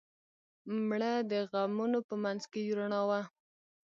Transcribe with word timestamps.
مړه 0.87 1.13
د 1.31 1.33
غمونو 1.49 1.99
په 2.07 2.15
منځ 2.23 2.41
کې 2.51 2.59
یو 2.67 2.75
رڼا 2.79 3.01
وه 3.09 3.21